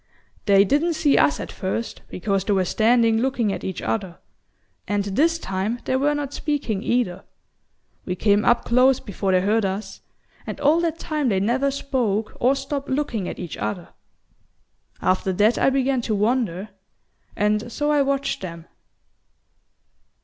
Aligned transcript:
They 0.47 0.63
didn't 0.65 0.95
see 0.95 1.15
us 1.15 1.39
at 1.39 1.51
first, 1.51 2.01
because 2.07 2.43
they 2.45 2.53
were 2.53 2.65
standing 2.65 3.19
looking 3.19 3.53
at 3.53 3.63
each 3.63 3.83
other; 3.83 4.17
and 4.87 5.03
this 5.05 5.37
time 5.37 5.79
they 5.85 5.95
were 5.95 6.15
not 6.15 6.33
speaking 6.33 6.81
either. 6.81 7.23
We 8.03 8.15
came 8.15 8.43
up 8.43 8.65
close 8.65 8.99
before 8.99 9.31
they 9.31 9.41
heard 9.41 9.63
us, 9.63 10.01
and 10.47 10.59
all 10.59 10.79
that 10.81 10.97
time 10.97 11.29
they 11.29 11.39
never 11.39 11.69
spoke, 11.69 12.35
or 12.39 12.55
stopped 12.55 12.89
looking 12.89 13.29
at 13.29 13.37
each 13.37 13.57
other. 13.57 13.89
After 15.03 15.31
that 15.33 15.59
I 15.59 15.69
began 15.69 16.01
to 16.01 16.15
wonder; 16.15 16.69
and 17.35 17.71
so 17.71 17.91
I 17.91 18.01
watched 18.01 18.41
them." 18.41 18.65